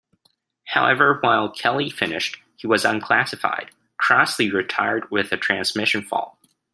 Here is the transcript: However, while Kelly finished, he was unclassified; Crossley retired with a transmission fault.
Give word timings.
However, 0.65 1.19
while 1.21 1.51
Kelly 1.53 1.91
finished, 1.91 2.37
he 2.55 2.65
was 2.65 2.85
unclassified; 2.85 3.69
Crossley 3.97 4.49
retired 4.49 5.03
with 5.11 5.31
a 5.31 5.37
transmission 5.37 6.01
fault. 6.01 6.37